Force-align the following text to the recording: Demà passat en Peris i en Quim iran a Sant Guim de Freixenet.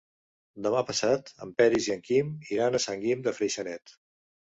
Demà 0.67 0.79
passat 0.85 1.27
en 1.45 1.51
Peris 1.59 1.89
i 1.89 1.93
en 1.95 2.01
Quim 2.07 2.31
iran 2.55 2.79
a 2.79 2.81
Sant 2.87 3.05
Guim 3.05 3.21
de 3.29 3.35
Freixenet. 3.41 3.95